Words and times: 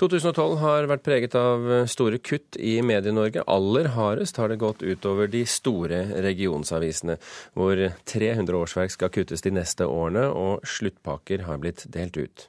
2012 0.00 0.54
har 0.62 0.86
vært 0.88 1.02
preget 1.04 1.34
av 1.36 1.66
store 1.90 2.16
kutt 2.24 2.56
i 2.56 2.78
Medie-Norge. 2.80 3.42
Aller 3.44 3.90
hardest 3.92 4.38
har 4.40 4.48
det 4.48 4.56
gått 4.62 4.80
utover 4.80 5.28
de 5.28 5.42
store 5.44 5.98
regionsavisene, 6.24 7.18
hvor 7.52 7.82
300 8.08 8.56
årsverk 8.56 8.94
skal 8.94 9.12
kuttes 9.12 9.44
de 9.44 9.52
neste 9.52 9.84
årene, 9.84 10.22
og 10.32 10.64
sluttpakker 10.64 11.44
har 11.44 11.60
blitt 11.60 11.84
delt 11.92 12.16
ut. 12.16 12.46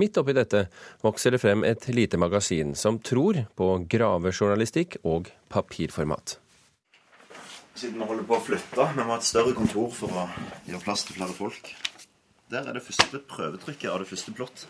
Midt 0.00 0.20
oppi 0.20 0.34
dette 0.36 0.66
vokser 1.00 1.32
det 1.32 1.40
frem 1.40 1.64
et 1.64 1.88
lite 1.88 2.20
magasin 2.20 2.74
som 2.76 3.00
tror 3.00 3.46
på 3.56 3.70
gravejournalistikk 3.88 4.98
og 5.08 5.32
papirformat. 5.48 6.36
Siden 7.80 7.96
vi 7.96 8.10
holder 8.10 8.28
på 8.28 8.36
å 8.36 8.44
flytte, 8.44 8.90
vi 8.92 9.00
må 9.00 9.14
ha 9.14 9.16
et 9.16 9.28
større 9.28 9.56
kontor 9.56 9.88
for 9.96 10.20
å 10.20 10.26
gjøre 10.68 10.84
plass 10.84 11.06
til 11.08 11.16
flere 11.16 11.32
folk. 11.32 11.72
Der 12.52 12.68
er 12.68 12.76
det 12.76 12.84
første 12.84 13.22
prøvetrykket 13.30 13.88
av 13.88 14.02
det 14.02 14.10
første 14.10 14.36
plott. 14.36 14.66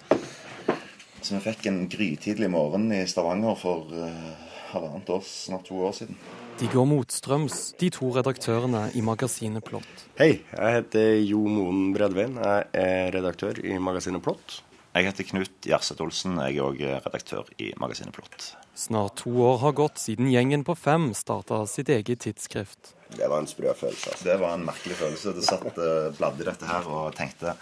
Som 1.20 1.36
vi 1.36 1.50
fikk 1.50 1.66
en 1.68 1.82
grytidlig 1.90 2.48
morgen 2.50 2.88
i 2.96 3.02
Stavanger 3.08 3.58
for 3.60 3.90
uh, 3.92 4.30
halvannet 4.72 5.10
år, 5.12 5.20
snart 5.26 5.66
to 5.68 5.76
år 5.84 5.92
siden. 5.98 6.16
De 6.60 6.68
går 6.72 6.86
motstrøms, 6.88 7.58
de 7.80 7.90
to 7.92 8.08
redaktørene 8.14 8.86
i 8.96 9.02
magasinet 9.04 9.64
Plott. 9.64 10.06
Hei, 10.18 10.40
jeg 10.40 10.78
heter 10.78 11.12
Jo 11.20 11.44
Moen 11.44 11.90
Bredvein. 11.96 12.40
Jeg 12.40 12.66
er 12.72 13.12
redaktør 13.16 13.60
i 13.60 13.76
magasinet 13.80 14.24
Plott. 14.24 14.62
Jeg 14.96 15.06
heter 15.06 15.28
Knut 15.28 15.68
Gjerseth 15.68 16.02
Olsen. 16.02 16.40
Jeg 16.48 16.56
er 16.56 16.66
òg 16.66 16.82
redaktør 17.04 17.52
i 17.62 17.70
magasinet 17.80 18.16
Plott. 18.16 18.50
Snart 18.74 19.20
to 19.20 19.30
år 19.44 19.60
har 19.62 19.76
gått 19.76 20.00
siden 20.00 20.32
gjengen 20.32 20.64
på 20.66 20.74
fem 20.74 21.10
starta 21.14 21.62
sitt 21.68 21.92
eget 21.92 22.24
tidsskrift. 22.24 22.94
Det 23.12 23.28
var 23.28 23.42
en 23.42 23.48
sprø 23.50 23.76
følelse. 23.76 24.14
Altså. 24.14 24.24
Det 24.24 24.40
var 24.40 24.56
en 24.56 24.66
merkelig 24.66 24.96
følelse. 24.98 25.36
Det 25.36 25.44
satt 25.46 25.80
bladd 26.16 26.40
i 26.40 26.48
dette 26.48 26.68
her 26.68 26.88
og 26.88 27.12
tenkte 27.18 27.58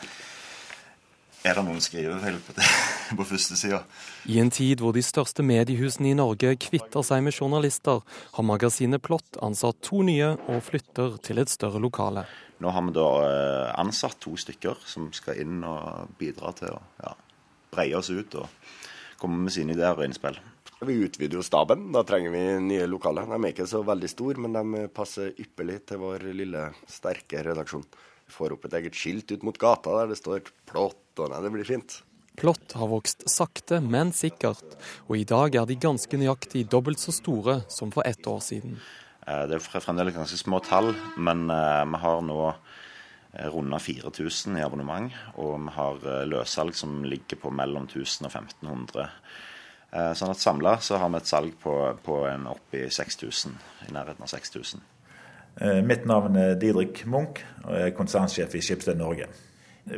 er 1.47 1.55
det 1.55 1.65
noen 1.67 1.83
skrivefeil 1.83 2.39
på, 2.43 2.55
på 3.19 3.27
første 3.29 3.59
sida? 3.59 3.83
I 4.27 4.41
en 4.43 4.51
tid 4.55 4.83
hvor 4.83 4.97
de 4.97 5.05
største 5.07 5.45
mediehusene 5.47 6.11
i 6.11 6.19
Norge 6.19 6.55
kvitter 6.61 7.07
seg 7.07 7.23
med 7.27 7.37
journalister, 7.37 8.03
har 8.35 8.47
magasinet 8.47 9.05
Plott 9.05 9.39
ansatt 9.45 9.81
to 9.87 10.03
nye 10.07 10.35
og 10.49 10.61
flytter 10.67 11.19
til 11.25 11.43
et 11.43 11.53
større 11.53 11.83
lokale. 11.83 12.27
Nå 12.59 12.75
har 12.75 12.85
vi 12.89 12.95
da 12.97 13.09
eh, 13.23 13.73
ansatt 13.79 14.19
to 14.25 14.35
stykker 14.41 14.83
som 14.89 15.13
skal 15.15 15.39
inn 15.45 15.63
og 15.63 16.15
bidra 16.19 16.51
til 16.59 16.75
å 16.75 16.83
ja, 17.05 17.15
breie 17.71 17.99
oss 17.99 18.11
ut 18.11 18.35
og 18.41 18.49
komme 19.19 19.45
med 19.45 19.55
sine 19.55 19.77
ideer 19.77 19.99
og 19.99 20.07
innspill. 20.09 20.39
Vi 20.87 20.95
utvider 21.03 21.41
jo 21.41 21.43
staben. 21.43 21.89
Da 21.95 22.05
trenger 22.07 22.31
vi 22.31 22.43
nye 22.63 22.87
lokaler. 22.87 23.27
De 23.27 23.39
er 23.39 23.51
ikke 23.51 23.67
så 23.67 23.81
veldig 23.87 24.11
store, 24.11 24.43
men 24.45 24.55
de 24.55 24.85
passer 24.95 25.35
ypperlig 25.43 25.81
til 25.91 26.03
vår 26.03 26.29
lille, 26.39 26.69
sterke 26.91 27.43
redaksjon. 27.47 27.87
Får 28.33 28.55
opp 28.57 28.69
et 28.69 28.77
eget 28.81 28.99
skilt 28.99 29.33
ut 29.33 29.47
mot 29.47 29.59
gata 29.59 29.97
der 30.01 30.13
det 30.13 30.21
står 30.21 30.45
'Plott', 30.69 31.19
og 31.19 31.33
nei, 31.33 31.43
det 31.43 31.53
blir 31.53 31.69
fint. 31.69 32.03
Plott 32.39 32.73
har 32.79 32.87
vokst 32.87 33.25
sakte, 33.27 33.81
men 33.83 34.13
sikkert, 34.15 34.77
og 35.09 35.17
i 35.19 35.25
dag 35.27 35.57
er 35.59 35.67
de 35.67 35.75
ganske 35.75 36.21
nøyaktig 36.21 36.69
dobbelt 36.71 37.01
så 37.03 37.11
store 37.11 37.65
som 37.69 37.91
for 37.91 38.07
ett 38.07 38.27
år 38.31 38.39
siden. 38.39 38.79
Eh, 39.29 39.45
det 39.49 39.59
er 39.59 39.83
fremdeles 39.83 40.17
ganske 40.17 40.39
små 40.41 40.61
tall, 40.65 40.93
men 41.19 41.49
eh, 41.53 41.85
vi 41.91 42.01
har 42.05 42.23
nå 42.25 42.39
eh, 42.49 43.49
runda 43.53 43.81
4000 43.83 44.57
i 44.57 44.65
abonnement. 44.65 45.13
Og 45.37 45.57
vi 45.67 45.75
har 45.77 46.09
løssalg 46.31 46.77
som 46.79 47.03
ligger 47.05 47.41
på 47.43 47.53
mellom 47.53 47.89
1000 47.91 48.29
og 48.29 48.33
1500. 48.33 49.11
Sånn 49.89 50.29
at 50.29 50.41
samla 50.43 50.75
så 50.85 50.99
har 51.01 51.09
vi 51.09 51.17
et 51.17 51.29
salg 51.31 51.55
på, 51.63 51.73
på 52.05 52.19
en 52.29 52.43
opp 52.51 52.75
i 52.77 52.83
6000, 52.93 53.55
i 53.89 53.95
nærheten 53.97 54.27
av 54.27 54.29
6000. 54.29 54.83
Mitt 55.59 56.05
navn 56.07 56.37
er 56.39 56.55
Didrik 56.55 57.03
Munch, 57.11 57.41
og 57.65 57.75
jeg 57.75 57.91
er 57.91 57.97
konsernsjef 57.97 58.55
i 58.55 58.61
Skipsted 58.63 58.99
Norge. 59.01 59.27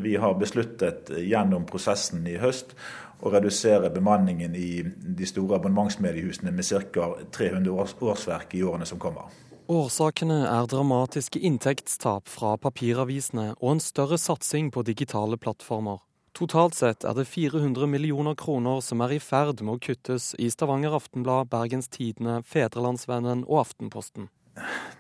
Vi 0.00 0.14
har 0.16 0.38
besluttet 0.38 1.10
gjennom 1.18 1.66
prosessen 1.68 2.24
i 2.30 2.38
høst 2.40 2.72
å 3.20 3.32
redusere 3.34 3.90
bemanningen 3.92 4.54
i 4.56 4.82
de 4.84 5.28
store 5.28 5.58
abonnementsmediehusene 5.58 6.52
med 6.54 6.68
ca. 6.94 7.10
300 7.36 7.74
årsverk 8.00 8.54
i 8.56 8.62
årene 8.64 8.88
som 8.88 9.02
kommer. 9.02 9.28
Årsakene 9.70 10.40
er 10.48 10.66
dramatiske 10.66 11.38
inntektstap 11.46 12.26
fra 12.28 12.56
papiravisene 12.58 13.52
og 13.60 13.76
en 13.76 13.82
større 13.84 14.18
satsing 14.18 14.72
på 14.74 14.82
digitale 14.86 15.38
plattformer. 15.38 16.00
Totalt 16.34 16.74
sett 16.78 17.04
er 17.04 17.14
det 17.14 17.28
400 17.28 17.86
millioner 17.90 18.34
kroner 18.38 18.80
som 18.82 19.02
er 19.04 19.14
i 19.14 19.20
ferd 19.22 19.62
med 19.62 19.76
å 19.76 19.82
kuttes 19.82 20.32
i 20.38 20.48
Stavanger 20.50 20.94
Aftenblad, 20.96 21.50
Bergens 21.52 21.90
Tidende, 21.90 22.40
Fedrelandsvennen 22.46 23.44
og 23.46 23.64
Aftenposten. 23.66 24.30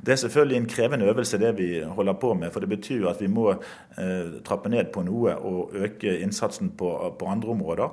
Det 0.00 0.12
er 0.12 0.16
selvfølgelig 0.16 0.56
en 0.56 0.66
krevende 0.66 1.06
øvelse 1.06 1.38
det 1.38 1.50
vi 1.58 1.82
holder 1.82 2.12
på 2.12 2.34
med. 2.34 2.50
For 2.50 2.60
det 2.60 2.68
betyr 2.68 3.08
at 3.08 3.20
vi 3.20 3.26
må 3.26 3.50
eh, 3.50 4.40
trappe 4.46 4.68
ned 4.72 4.88
på 4.94 5.02
noe 5.04 5.34
og 5.36 5.74
øke 5.76 6.14
innsatsen 6.20 6.70
på, 6.70 7.16
på, 7.18 7.26
andre 7.26 7.48
områder. 7.48 7.88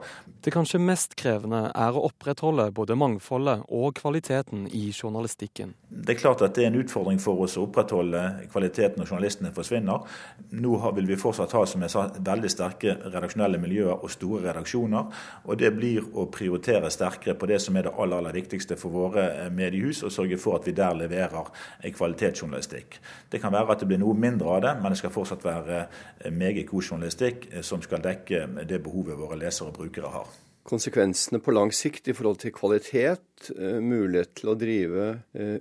Det 0.46 0.54
kanskje 0.54 0.80
mest 0.80 1.18
krevende 1.20 1.66
er 1.76 1.98
å 1.98 2.06
opprettholde 2.08 2.70
både 2.72 2.96
mangfoldet 2.96 3.66
og 3.68 3.98
kvaliteten 4.00 4.68
i 4.72 4.86
journalistikken. 4.94 5.74
Det 5.90 6.16
er 6.16 6.20
klart 6.22 6.44
at 6.46 6.56
det 6.56 6.64
er 6.64 6.72
en 6.72 6.80
utfordring 6.80 7.20
for 7.20 7.44
oss 7.44 7.58
å 7.58 7.66
opprettholde 7.68 8.22
kvaliteten 8.54 9.02
når 9.02 9.12
journalistene 9.12 9.52
forsvinner. 9.56 10.08
Nå 10.56 10.80
vil 10.96 11.12
vi 11.12 11.20
fortsatt 11.20 11.58
ha 11.58 11.66
som 11.68 11.84
jeg 11.84 11.92
sa, 11.92 12.06
veldig 12.16 12.54
sterke 12.54 12.96
redaksjonelle 13.04 13.60
miljøer 13.60 13.98
og 13.98 14.12
store 14.14 14.46
redaksjoner. 14.48 15.12
Og 15.44 15.60
det 15.60 15.74
blir 15.76 16.08
å 16.16 16.30
prioritere 16.32 16.92
sterkere 16.94 17.36
på 17.36 17.52
det 17.52 17.60
som 17.64 17.76
er 17.76 17.90
det 17.90 17.96
aller, 17.98 18.22
aller 18.22 18.40
viktigste 18.40 18.80
for 18.80 18.96
våre 18.96 19.28
eh, 19.34 19.52
mediehus, 19.52 20.06
og 20.08 20.16
sørge 20.16 20.40
for 20.40 20.62
at 20.62 20.68
vi 20.70 20.76
der 20.78 20.96
leverer 20.96 21.47
kvalitetsjournalistikk. 21.84 23.00
Det 23.32 23.42
kan 23.42 23.54
være 23.54 23.76
at 23.76 23.84
det 23.84 23.90
blir 23.90 24.02
noe 24.02 24.18
mindre 24.18 24.58
av 24.58 24.66
det, 24.66 24.74
men 24.82 24.94
det 24.94 25.02
skal 25.02 25.14
fortsatt 25.14 25.46
være 25.46 25.80
eh, 25.86 26.34
meget 26.34 26.68
god 26.70 26.92
journalistikk 26.92 27.48
eh, 27.52 27.64
som 27.66 27.84
skal 27.84 28.04
dekke 28.04 28.46
det 28.70 28.82
behovet 28.84 29.20
våre 29.20 29.40
lesere 29.40 29.72
og 29.72 29.80
brukere 29.80 30.12
har. 30.14 30.30
Konsekvensene 30.68 31.40
på 31.40 31.54
lang 31.56 31.72
sikt 31.72 32.10
i 32.12 32.16
forhold 32.16 32.42
til 32.42 32.52
kvalitet, 32.56 33.52
eh, 33.56 33.80
mulighet 33.84 34.36
til 34.42 34.52
å 34.52 34.58
drive 34.60 35.08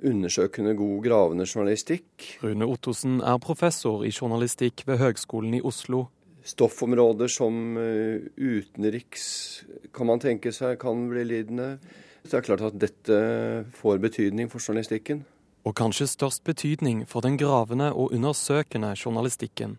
undersøkende, 0.03 0.75
god, 0.79 0.99
gravende 1.05 1.47
journalistikk. 1.47 2.33
Rune 2.43 2.67
Ottosen 2.67 3.21
er 3.23 3.39
professor 3.43 4.05
i 4.07 4.11
journalistikk 4.11 4.87
ved 4.89 5.01
Høgskolen 5.03 5.59
i 5.59 5.63
Oslo. 5.63 6.09
Stoffområder 6.47 7.27
som 7.27 7.75
utenriks 7.75 9.25
kan 9.95 10.07
man 10.07 10.23
tenke 10.23 10.53
seg 10.55 10.77
kan 10.79 11.09
bli 11.11 11.25
lidende. 11.27 11.73
Det 12.23 12.39
er 12.39 12.47
klart 12.47 12.63
at 12.69 12.79
dette 12.79 13.17
får 13.79 13.99
betydning 14.03 14.51
for 14.51 14.63
journalistikken 14.63 15.25
og 15.67 15.75
kanskje 15.75 16.07
størst 16.07 16.45
betydning 16.47 17.03
for 17.11 17.27
den 17.27 17.37
gravende 17.41 17.91
og 17.93 18.15
undersøkende 18.15 18.95
journalistikken. 18.95 19.77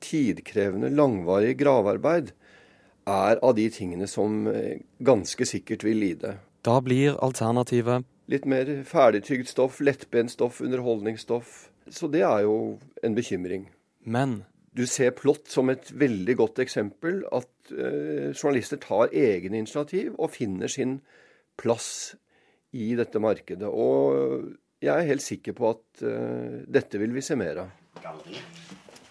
Tidkrevende, 0.00 0.92
langvarig 0.92 1.56
gravearbeid 1.60 2.34
er 3.08 3.40
av 3.40 3.56
de 3.56 3.66
tingene 3.72 4.08
som 4.08 4.46
eh, 4.48 4.84
ganske 5.00 5.46
sikkert 5.48 5.84
vil 5.84 6.00
lide. 6.04 6.36
Da 6.64 6.76
blir 6.84 7.16
alternativet 7.24 8.04
Litt 8.30 8.44
mer 8.46 8.68
ferdigtygd 8.86 9.48
stoff, 9.50 9.80
lettbent 9.82 10.30
stoff, 10.30 10.60
underholdningsstoff. 10.62 11.64
Så 11.90 12.06
det 12.06 12.20
er 12.22 12.44
jo 12.44 12.78
en 13.02 13.16
bekymring. 13.16 13.64
Men 14.06 14.44
du 14.70 14.84
ser 14.86 15.16
plott 15.18 15.50
som 15.50 15.72
et 15.72 15.90
veldig 15.98 16.36
godt 16.38 16.60
eksempel. 16.62 17.24
At 17.34 17.72
eh, 17.74 18.30
journalister 18.30 18.78
tar 18.78 19.10
egne 19.10 19.64
initiativ 19.64 20.14
og 20.14 20.30
finner 20.36 20.70
sin 20.70 21.00
plass 21.58 22.14
i 22.70 22.92
dette 22.94 23.18
markedet. 23.18 23.66
Og 23.66 24.54
jeg 24.80 24.92
er 24.94 25.08
helt 25.10 25.24
sikker 25.24 25.56
på 25.56 25.70
at 25.74 26.04
uh, 26.04 26.60
dette 26.68 27.00
vil 27.00 27.12
vi 27.14 27.24
se 27.24 27.36
mer 27.38 27.64
av. 27.64 27.76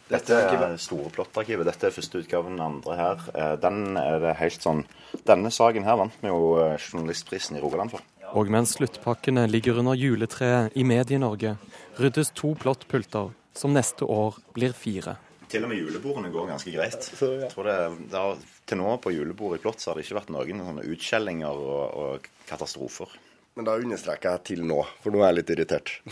Dette 0.09 0.33
er 0.33 0.77
store 0.81 1.11
plottarkivet. 1.13 1.67
Dette 1.67 1.89
er 1.89 1.93
første 1.93 2.23
utgaven, 2.23 2.55
den 2.57 2.65
andre 2.65 2.95
her. 2.97 3.25
Eh, 3.35 3.51
den 3.61 3.97
er 3.99 4.17
det 4.23 4.39
helt 4.39 4.63
sånn 4.63 4.81
Denne 5.27 5.51
saken 5.53 5.85
her 5.85 5.99
vant 5.99 6.15
vi 6.23 6.31
jo 6.31 6.55
eh, 6.63 6.79
journalistprisen 6.81 7.59
i 7.59 7.61
Rogaland 7.61 7.93
for. 7.93 8.01
Og 8.33 8.49
mens 8.49 8.73
sluttpakkene 8.77 9.45
ligger 9.49 9.77
under 9.81 9.97
juletreet 9.97 10.73
i 10.77 10.85
Medie-Norge, 10.85 11.55
ryddes 12.01 12.33
to 12.37 12.55
plottpulter, 12.57 13.29
som 13.53 13.73
neste 13.73 14.05
år 14.05 14.37
blir 14.57 14.73
fire. 14.73 15.19
Til 15.49 15.65
og 15.65 15.71
med 15.71 15.81
julebordene 15.81 16.33
går 16.33 16.51
ganske 16.55 16.73
greit. 16.73 17.09
Jeg 17.21 17.53
tror 17.53 17.69
det, 17.69 17.79
det 18.09 18.21
har, 18.21 18.43
til 18.69 18.81
nå 18.81 18.97
på 19.01 19.13
julebordet 19.13 19.61
i 19.61 19.63
Plott 19.65 19.81
så 19.81 19.91
har 19.91 19.97
det 19.97 20.05
ikke 20.05 20.19
vært 20.19 20.33
noen 20.33 20.65
sånne 20.65 20.89
utskjellinger 20.89 21.65
og, 21.69 21.97
og 22.01 22.29
katastrofer. 22.49 23.13
Men 23.59 23.65
da 23.67 23.73
understreker 23.75 24.37
jeg 24.37 24.39
til 24.47 24.61
nå, 24.63 24.77
for 25.03 25.11
nå 25.11 25.19
er 25.19 25.33
jeg 25.33 25.35
litt 25.35 25.49
irritert. 25.51 25.89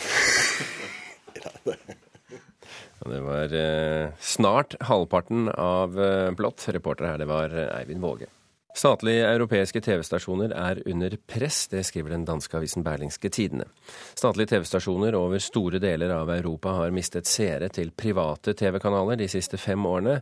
det 3.07 3.21
var 3.23 3.53
eh, 3.55 4.09
snart 4.19 4.75
halvparten 4.89 5.47
av 5.55 5.95
eh, 5.95 6.27
Blått. 6.35 6.65
Reporter 6.75 7.07
her, 7.07 7.23
det 7.23 7.29
var 7.31 7.55
eh, 7.55 7.71
Eivind 7.77 8.03
Våge. 8.03 8.27
Statlige 8.77 9.25
europeiske 9.25 9.81
TV-stasjoner 9.81 10.51
er 10.53 10.83
under 10.85 11.15
press, 11.25 11.63
det 11.71 11.79
skriver 11.87 12.13
den 12.13 12.25
danske 12.27 12.59
avisen 12.59 12.83
Berlingske 12.85 13.31
Tidende. 13.33 13.65
Statlige 14.13 14.51
TV-stasjoner 14.51 15.15
over 15.17 15.41
store 15.41 15.79
deler 15.81 16.13
av 16.13 16.29
Europa 16.29 16.75
har 16.77 16.93
mistet 16.93 17.25
seere 17.25 17.71
til 17.73 17.89
private 17.97 18.53
TV-kanaler 18.53 19.17
de 19.17 19.27
siste 19.33 19.57
fem 19.57 19.81
årene. 19.89 20.19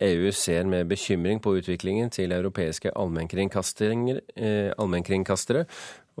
EU 0.00 0.30
ser 0.32 0.64
med 0.64 0.88
bekymring 0.88 1.42
på 1.44 1.58
utviklingen 1.58 2.08
til 2.14 2.32
europeiske 2.32 2.88
eh, 2.88 2.94
allmennkringkastere, 4.78 5.66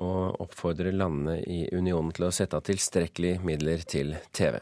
og 0.04 0.40
oppfordrer 0.44 0.92
landene 0.92 1.38
i 1.48 1.62
unionen 1.72 2.12
til 2.12 2.28
å 2.28 2.34
sette 2.34 2.60
av 2.60 2.68
tilstrekkelig 2.68 3.38
midler 3.40 3.88
til 3.88 4.18
TV. 4.36 4.60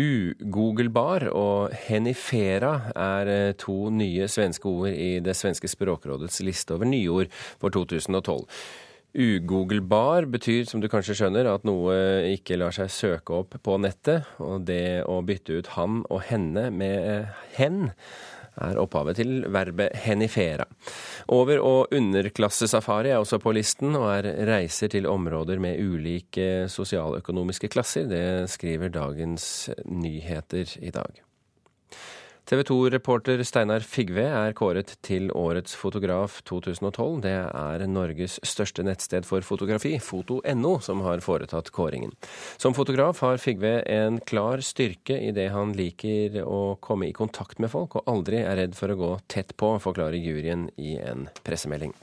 Ugoogelbar 0.00 1.26
og 1.34 1.74
henifera 1.88 2.74
er 2.94 3.30
eh, 3.32 3.56
to 3.58 3.90
nye 3.92 4.28
svenske 4.30 4.70
ord 4.70 4.94
i 4.94 5.18
det 5.24 5.34
svenske 5.36 5.68
språkrådets 5.68 6.40
liste 6.46 6.76
over 6.76 6.88
nyord 6.88 7.32
for 7.60 7.74
2012. 7.74 8.46
Ugoogelbar 9.10 10.28
betyr, 10.30 10.68
som 10.70 10.80
du 10.80 10.86
kanskje 10.88 11.16
skjønner, 11.18 11.48
at 11.50 11.66
noe 11.66 11.96
ikke 12.30 12.60
lar 12.60 12.74
seg 12.76 12.92
søke 12.94 13.40
opp 13.42 13.56
på 13.58 13.78
nettet. 13.82 14.28
Og 14.38 14.62
det 14.68 15.02
å 15.02 15.18
bytte 15.26 15.58
ut 15.58 15.72
han 15.74 16.04
og 16.06 16.22
henne 16.28 16.68
med 16.70 17.26
hen 17.58 17.90
er 18.60 18.80
opphavet 18.80 19.20
til 19.20 19.44
verbet 19.48 19.96
henifera. 20.04 20.66
Over- 21.28 21.62
og 21.64 21.96
underklassesafari 21.96 23.10
er 23.10 23.22
også 23.22 23.38
på 23.38 23.54
listen, 23.56 23.96
og 23.96 24.10
er 24.18 24.30
reiser 24.50 24.88
til 24.88 25.06
områder 25.06 25.58
med 25.62 25.80
ulike 25.80 26.68
sosialøkonomiske 26.68 27.68
klasser. 27.68 28.08
Det 28.10 28.50
skriver 28.50 28.88
Dagens 28.88 29.70
Nyheter 29.84 30.76
i 30.80 30.90
dag. 30.90 31.29
TV 32.48 32.62
2-reporter 32.66 33.42
Steinar 33.46 33.84
Figve 33.86 34.24
er 34.24 34.54
kåret 34.58 34.96
til 35.06 35.28
Årets 35.36 35.76
fotograf 35.78 36.40
2012. 36.48 37.20
Det 37.24 37.34
er 37.36 37.86
Norges 37.90 38.38
største 38.46 38.84
nettsted 38.86 39.28
for 39.28 39.44
fotografi, 39.46 39.94
foto.no, 40.02 40.74
som 40.82 41.04
har 41.06 41.22
foretatt 41.24 41.70
kåringen. 41.76 42.16
Som 42.58 42.74
fotograf 42.74 43.22
har 43.22 43.40
Figve 43.42 43.80
en 43.86 44.18
klar 44.26 44.64
styrke 44.66 45.20
i 45.20 45.32
det 45.36 45.50
han 45.54 45.76
liker 45.78 46.42
å 46.42 46.76
komme 46.82 47.10
i 47.10 47.16
kontakt 47.16 47.62
med 47.62 47.72
folk, 47.72 48.00
og 48.00 48.10
aldri 48.10 48.42
er 48.42 48.62
redd 48.64 48.78
for 48.78 48.92
å 48.92 49.00
gå 49.00 49.16
tett 49.30 49.56
på, 49.60 49.76
forklarer 49.82 50.18
juryen 50.18 50.70
i 50.80 50.96
en 50.98 51.28
pressemelding. 51.46 51.94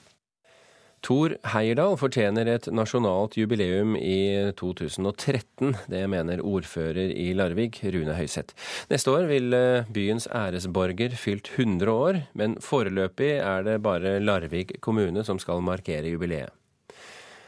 Tor 1.07 1.37
Heyerdahl 1.53 1.93
fortjener 1.95 2.49
et 2.51 2.65
nasjonalt 2.75 3.37
jubileum 3.39 3.93
i 3.95 4.51
2013. 4.59 5.69
Det 5.87 6.01
mener 6.11 6.41
ordfører 6.43 7.13
i 7.13 7.29
Larvik, 7.31 7.79
Rune 7.95 8.11
Høiseth. 8.17 8.51
Neste 8.91 9.13
år 9.15 9.23
vil 9.29 9.55
byens 9.95 10.27
æresborger 10.35 11.15
fylt 11.15 11.47
100 11.53 11.93
år, 11.93 12.19
men 12.35 12.57
foreløpig 12.59 13.39
er 13.39 13.63
det 13.63 13.77
bare 13.85 14.19
Larvik 14.19 14.81
kommune 14.83 15.23
som 15.23 15.39
skal 15.39 15.63
markere 15.63 16.11
jubileet. 16.11 16.51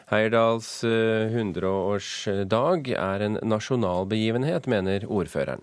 Heyerdahls 0.09 0.85
100-årsdag 0.87 2.87
er 2.95 3.25
en 3.25 3.37
nasjonal 3.43 4.07
begivenhet, 4.09 4.71
mener 4.71 5.03
ordføreren. 5.03 5.59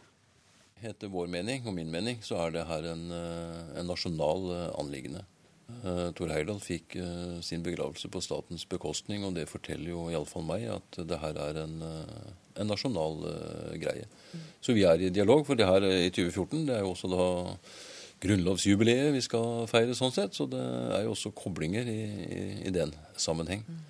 Etter 0.85 1.09
vår 1.09 1.33
mening 1.33 1.65
og 1.65 1.73
min 1.81 1.89
mening 1.91 2.21
så 2.23 2.45
er 2.45 2.53
det 2.59 2.67
her 2.69 2.85
en, 2.93 3.09
en 3.09 3.89
nasjonal 3.89 4.53
anliggende. 4.77 5.25
Uh, 5.67 6.13
Tor 6.15 6.31
Heyerdahl 6.31 6.61
fikk 6.63 6.95
uh, 7.01 7.39
sin 7.43 7.65
begravelse 7.67 8.07
på 8.13 8.23
statens 8.23 8.63
bekostning, 8.71 9.25
og 9.27 9.35
det 9.35 9.49
forteller 9.51 9.91
jo 9.91 10.05
iallfall 10.13 10.47
meg 10.47 10.69
at 10.77 11.01
det 11.11 11.19
her 11.19 11.41
er 11.43 11.59
en, 11.65 11.81
uh, 11.83 12.31
en 12.63 12.71
nasjonal 12.71 13.19
greie. 13.83 14.07
Så 14.63 14.77
vi 14.77 14.87
er 14.87 15.03
i 15.03 15.11
dialog, 15.11 15.43
for 15.49 15.59
det 15.59 15.67
her 15.67 15.83
i 15.89 16.11
2014 16.15 16.69
det 16.69 16.77
er 16.77 16.87
jo 16.87 16.95
også 16.95 17.11
da 17.11 17.27
grunnlovsjubileet 18.23 19.11
vi 19.13 19.25
skal 19.25 19.67
feire 19.69 19.97
sånn 19.99 20.15
sett, 20.15 20.39
så 20.39 20.47
det 20.49 20.63
er 20.63 21.05
jo 21.05 21.13
også 21.17 21.35
koblinger 21.37 21.91
i, 21.91 22.01
i, 22.25 22.41
i 22.71 22.73
den 22.75 22.95
sammenheng. 23.21 23.67
Mm. 23.67 23.85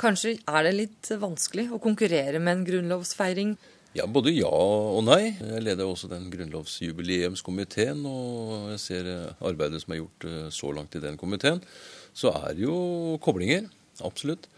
Kanskje 0.00 0.34
er 0.50 0.66
det 0.66 0.74
litt 0.74 1.08
vanskelig 1.22 1.68
å 1.72 1.80
konkurrere 1.82 2.40
med 2.42 2.58
en 2.58 2.66
grunnlovsfeiring? 2.66 3.54
Ja, 3.94 4.08
Både 4.10 4.32
ja 4.34 4.50
og 4.50 5.04
nei. 5.06 5.36
Jeg 5.38 5.62
leder 5.62 5.86
også 5.86 6.08
den 6.10 6.26
grunnlovsjubileumskomiteen, 6.32 8.00
og 8.02 8.72
jeg 8.72 8.80
ser 8.82 9.10
arbeidet 9.38 9.84
som 9.84 9.94
er 9.94 10.00
gjort 10.00 10.26
så 10.56 10.72
langt 10.74 10.96
i 10.98 11.02
den 11.04 11.14
komiteen. 11.20 11.60
Så 12.10 12.32
er 12.34 12.56
det 12.56 12.64
jo 12.64 12.74
koblinger. 13.22 13.68
Absolutt. 14.02 14.48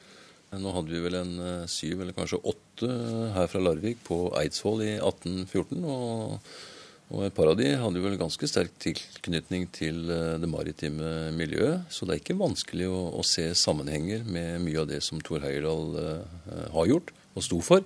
Nå 0.57 0.73
hadde 0.73 0.95
vi 0.95 1.03
vel 1.05 1.19
en 1.19 1.35
syv 1.69 2.01
eller 2.01 2.17
kanskje 2.17 2.41
åtte 2.49 2.89
her 3.35 3.51
fra 3.53 3.61
Larvik 3.61 4.01
på 4.07 4.23
Eidsvoll 4.41 4.87
i 4.87 4.95
1814. 4.95 5.85
og, 5.85 6.57
og 7.13 7.27
et 7.27 7.37
par 7.37 7.53
av 7.53 7.61
de 7.61 7.69
hadde 7.77 8.07
vel 8.07 8.17
ganske 8.17 8.49
sterk 8.49 8.73
tilknytning 8.81 9.69
til 9.77 10.01
det 10.41 10.49
maritime 10.49 11.29
miljøet. 11.37 11.85
Så 11.93 12.09
det 12.09 12.17
er 12.17 12.25
ikke 12.25 12.41
vanskelig 12.41 12.89
å, 12.89 13.05
å 13.21 13.27
se 13.27 13.51
sammenhenger 13.53 14.25
med 14.25 14.65
mye 14.65 14.81
av 14.81 14.89
det 14.95 15.05
som 15.05 15.21
Thor 15.21 15.45
Heyerdahl 15.45 15.93
har 16.73 16.93
gjort 16.95 17.13
og 17.37 17.45
sto 17.45 17.61
for. 17.61 17.85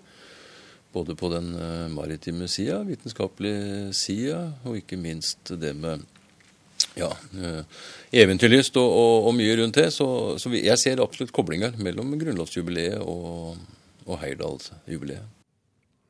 Både 0.91 1.15
på 1.15 1.29
den 1.31 1.53
maritime 1.95 2.49
sida, 2.51 2.81
vitenskapelige 2.83 3.93
sida, 3.95 4.41
og 4.67 4.81
ikke 4.81 4.99
minst 4.99 5.53
det 5.61 5.71
med 5.79 6.03
ja, 6.99 7.11
eventyrlyst 8.13 8.79
og, 8.81 8.89
og, 8.89 9.27
og, 9.29 9.35
mye 9.39 9.57
rundt 9.61 9.81
det. 9.81 9.91
Så, 9.95 10.07
så, 10.41 10.53
jeg 10.57 10.79
ser 10.81 11.03
absolutt 11.03 11.35
koblinger 11.37 11.77
mellom 11.83 12.17
grunnlovsjubileet 12.21 13.03
og, 13.03 13.61
og 14.07 14.19
Heyerdahl-jubileet. 14.23 15.37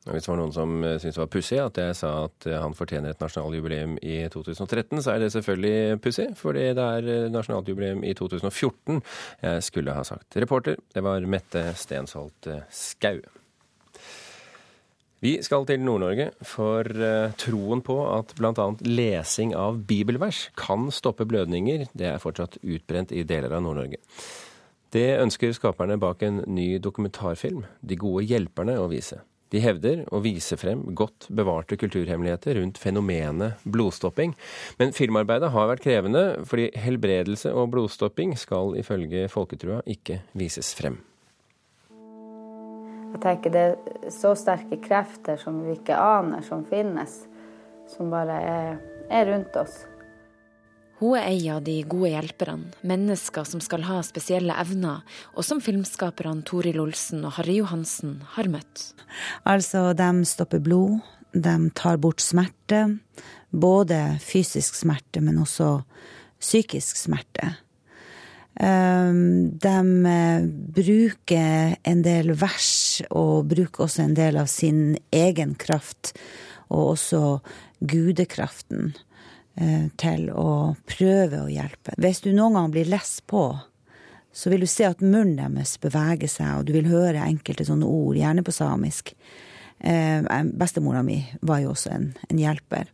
Hvis 0.01 0.25
det 0.25 0.31
var 0.31 0.39
noen 0.39 0.53
som 0.55 0.71
syntes 0.81 1.13
det 1.13 1.21
var 1.21 1.27
pussig 1.29 1.57
at 1.61 1.75
jeg 1.77 1.97
sa 1.99 2.09
at 2.23 2.47
han 2.49 2.73
fortjener 2.73 3.13
et 3.13 3.19
nasjonaljubileum 3.21 3.99
i 4.01 4.15
2013, 4.33 4.97
så 5.05 5.11
er 5.13 5.21
det 5.21 5.27
selvfølgelig 5.35 5.99
pussig, 6.01 6.25
fordi 6.39 6.63
det 6.73 6.87
er 6.95 7.29
nasjonaljubileum 7.29 8.01
i 8.09 8.15
2014 8.17 8.97
jeg 9.43 9.67
skulle 9.67 9.93
ha 9.93 10.01
sagt. 10.07 10.39
Reporter, 10.41 10.81
det 10.95 11.05
var 11.05 11.29
Mette 11.29 11.67
Stensholt 11.77 12.49
Skau. 12.73 13.21
Vi 15.21 15.35
skal 15.45 15.67
til 15.69 15.83
Nord-Norge, 15.85 16.31
for 16.49 16.87
uh, 16.97 17.33
troen 17.37 17.83
på 17.85 17.95
at 18.09 18.31
bl.a. 18.39 18.63
lesing 18.87 19.51
av 19.53 19.83
bibelvers 19.85 20.47
kan 20.57 20.87
stoppe 20.89 21.27
blødninger, 21.29 21.83
det 21.93 22.07
er 22.09 22.23
fortsatt 22.23 22.57
utbrent 22.63 23.13
i 23.13 23.21
deler 23.29 23.53
av 23.53 23.61
Nord-Norge. 23.61 23.99
Det 24.91 25.19
ønsker 25.21 25.53
skaperne 25.53 25.99
bak 26.01 26.25
en 26.25 26.41
ny 26.49 26.79
dokumentarfilm, 26.81 27.67
De 27.85 27.99
gode 28.01 28.25
hjelperne, 28.25 28.79
å 28.81 28.89
vise. 28.89 29.21
De 29.53 29.61
hevder 29.61 30.01
å 30.09 30.23
vise 30.23 30.57
frem 30.57 30.81
godt 30.95 31.29
bevarte 31.29 31.77
kulturhemmeligheter 31.77 32.57
rundt 32.57 32.81
fenomenet 32.81 33.61
blodstopping. 33.61 34.33
Men 34.81 34.95
filmarbeidet 34.95 35.51
har 35.53 35.69
vært 35.69 35.85
krevende, 35.85 36.25
fordi 36.49 36.71
helbredelse 36.81 37.53
og 37.53 37.69
blodstopping 37.75 38.33
skal 38.39 38.73
ifølge 38.81 39.27
folketrua 39.29 39.83
ikke 39.85 40.23
vises 40.33 40.73
frem. 40.73 40.97
Tenker 43.21 43.53
det 43.53 43.65
er 43.69 44.11
så 44.13 44.33
sterke 44.37 44.79
krefter 44.81 45.37
som 45.37 45.61
vi 45.65 45.75
ikke 45.77 45.97
aner 45.97 46.41
som 46.45 46.63
finnes, 46.65 47.21
som 47.91 48.09
bare 48.13 48.37
er, 48.41 48.75
er 49.13 49.29
rundt 49.29 49.57
oss. 49.61 49.83
Hun 51.01 51.15
er 51.17 51.31
ei 51.31 51.47
av 51.49 51.63
de 51.65 51.79
gode 51.89 52.11
hjelperne, 52.11 52.75
mennesker 52.85 53.45
som 53.49 53.61
skal 53.63 53.87
ha 53.87 54.03
spesielle 54.05 54.53
evner, 54.61 55.01
og 55.33 55.45
som 55.45 55.61
filmskaperne 55.63 56.45
Toril 56.45 56.77
Olsen 56.83 57.23
og 57.25 57.39
Harry 57.39 57.55
Johansen 57.57 58.19
har 58.35 58.49
møtt. 58.53 58.91
Altså, 59.49 59.95
de 59.97 60.25
stopper 60.29 60.61
blod, 60.61 60.99
de 61.33 61.55
tar 61.73 61.97
bort 61.97 62.21
smerte. 62.21 62.83
Både 63.49 63.97
fysisk 64.21 64.77
smerte, 64.77 65.23
men 65.25 65.41
også 65.41 65.79
psykisk 66.41 67.01
smerte. 67.01 67.55
De 68.53 69.77
bruker 70.75 71.75
en 71.87 72.01
del 72.03 72.33
vers, 72.35 73.01
og 73.09 73.47
bruker 73.51 73.85
også 73.87 74.03
en 74.03 74.15
del 74.17 74.37
av 74.41 74.49
sin 74.51 74.97
egen 75.15 75.55
kraft, 75.55 76.11
og 76.67 76.93
også 76.97 77.23
gudekraften, 77.79 78.93
til 79.99 80.29
å 80.31 80.75
prøve 80.87 81.41
å 81.43 81.49
hjelpe. 81.51 81.95
Hvis 81.99 82.21
du 82.23 82.31
noen 82.31 82.55
gang 82.55 82.71
blir 82.71 82.87
lest 82.91 83.25
på, 83.27 83.43
så 84.31 84.49
vil 84.51 84.63
du 84.63 84.69
se 84.71 84.85
at 84.87 85.03
munnen 85.03 85.35
deres 85.35 85.75
beveger 85.83 86.31
seg, 86.31 86.53
og 86.55 86.67
du 86.67 86.73
vil 86.77 86.87
høre 86.91 87.25
enkelte 87.27 87.65
sånne 87.67 87.87
ord, 87.87 88.15
gjerne 88.15 88.45
på 88.47 88.53
samisk. 88.55 89.11
Bestemora 89.81 91.01
mi 91.03 91.19
var 91.43 91.59
jo 91.63 91.73
også 91.73 91.91
en, 91.95 92.11
en 92.29 92.39
hjelper. 92.39 92.91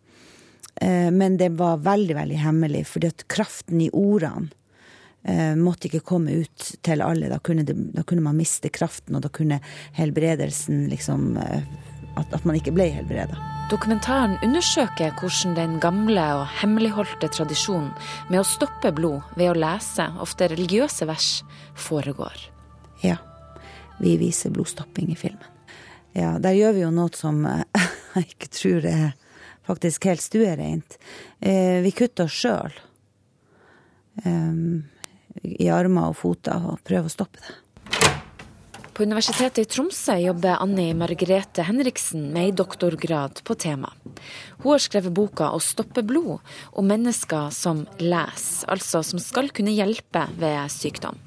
Men 1.13 1.37
det 1.37 1.51
var 1.59 1.85
veldig, 1.85 2.15
veldig 2.17 2.39
hemmelig, 2.41 2.83
fordi 2.89 3.13
at 3.13 3.27
kraften 3.29 3.81
i 3.85 3.91
ordene 3.93 4.49
måtte 5.59 5.89
ikke 5.89 6.05
komme 6.07 6.37
ut 6.43 6.69
til 6.85 7.01
alle. 7.03 7.27
Da 7.27 7.41
kunne, 7.43 7.65
det, 7.67 7.75
da 7.91 8.03
kunne, 8.07 8.23
man 8.23 8.37
miste 8.39 8.71
kraften, 8.71 9.17
og 9.17 9.25
da 9.25 9.31
kunne 9.33 9.59
helbredelsen 9.97 10.85
liksom 10.87 11.35
at, 12.17 12.33
at 12.33 12.45
man 12.45 12.57
ikke 12.57 12.73
ble 12.75 12.87
helbreda. 12.95 13.37
Dokumentaren 13.71 14.37
undersøker 14.45 15.11
hvordan 15.19 15.55
den 15.57 15.75
gamle 15.83 16.23
og 16.39 16.45
hemmeligholdte 16.61 17.29
tradisjonen 17.35 17.91
med 18.31 18.41
å 18.41 18.47
stoppe 18.47 18.93
blod 18.95 19.35
ved 19.35 19.51
å 19.51 19.57
lese 19.59 20.07
ofte 20.23 20.47
religiøse 20.53 21.07
vers 21.09 21.31
foregår. 21.75 22.47
Ja. 23.03 23.19
Vi 23.99 24.13
viser 24.21 24.53
blodstopping 24.53 25.11
i 25.11 25.19
filmen. 25.19 25.53
Ja, 26.13 26.37
der 26.41 26.55
gjør 26.57 26.75
vi 26.75 26.83
jo 26.85 26.91
noe 26.93 27.13
som 27.17 27.43
jeg 28.15 28.27
ikke 28.29 28.51
tror 28.53 28.85
er 28.89 29.07
faktisk 29.67 30.07
helt 30.07 30.23
stuereint. 30.23 30.97
Vi 31.41 31.91
kutter 31.97 32.29
oss 32.29 32.37
sjøl 32.37 32.77
i 35.43 35.69
armer 35.73 36.11
og 36.11 36.19
føtter 36.19 36.69
og 36.73 36.83
prøve 36.87 37.09
å 37.09 37.13
stoppe 37.13 37.41
det. 37.43 37.55
På 38.97 39.05
Universitetet 39.05 39.59
i 39.61 39.69
Tromsø 39.69 40.15
jobber 40.17 40.57
Anni 40.57 40.87
Margrethe 40.97 41.61
Henriksen 41.67 42.31
med 42.33 42.47
ei 42.47 42.53
doktorgrad 42.57 43.43
på 43.45 43.53
temaet. 43.53 43.93
Hun 44.63 44.71
har 44.71 44.81
skrevet 44.81 45.13
boka 45.13 45.51
'Å 45.53 45.59
stoppe 45.61 46.01
blod' 46.01 46.41
om 46.73 46.87
mennesker 46.87 47.51
som 47.53 47.85
leser, 47.99 48.65
altså 48.65 49.03
som 49.05 49.19
skal 49.19 49.49
kunne 49.49 49.75
hjelpe 49.77 50.25
ved 50.39 50.71
sykdom. 50.73 51.19